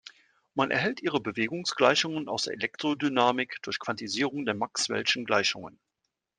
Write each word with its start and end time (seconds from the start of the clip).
Man 0.55 0.71
erhält 0.71 1.03
ihre 1.03 1.21
Bewegungsgleichungen 1.21 2.27
aus 2.27 2.45
der 2.45 2.55
Elektrodynamik 2.55 3.57
durch 3.61 3.77
Quantisierung 3.77 4.45
der 4.45 4.55
maxwellschen 4.55 5.25
Gleichungen. 5.25 5.79